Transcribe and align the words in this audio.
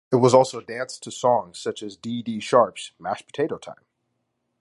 It 0.11 0.15
was 0.15 0.33
also 0.33 0.61
danced 0.61 1.03
to 1.03 1.11
songs 1.11 1.59
such 1.59 1.83
as 1.83 1.95
Dee 1.95 2.23
Dee 2.23 2.39
Sharp's 2.39 2.91
"Mashed 2.97 3.27
Potato 3.27 3.59
Time". 3.59 3.85